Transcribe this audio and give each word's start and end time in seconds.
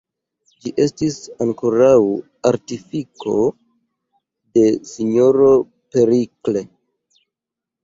Ĝi 0.61 0.69
estis 0.85 1.17
ankoraŭ 1.45 1.91
artifiko 2.51 3.35
de 4.59 4.67
S-ro 4.95 5.53
Perikles. 5.99 7.25